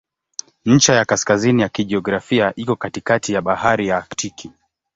Ncha 0.65 0.93
ya 0.95 1.05
kaskazini 1.05 1.61
ya 1.61 1.69
kijiografia 1.69 2.53
iko 2.55 2.75
katikati 2.75 3.33
ya 3.33 3.41
Bahari 3.41 3.87
ya 3.87 3.97
Aktiki. 3.97 4.51